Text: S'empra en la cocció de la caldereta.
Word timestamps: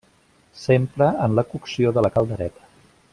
S'empra 0.61 1.09
en 1.27 1.37
la 1.41 1.45
cocció 1.53 1.95
de 1.99 2.07
la 2.07 2.13
caldereta. 2.17 2.69